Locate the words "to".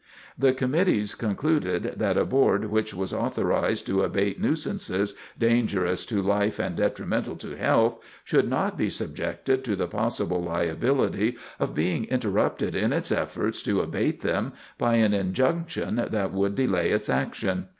3.85-4.01, 6.07-6.23, 7.35-7.55, 9.63-9.75, 13.61-13.81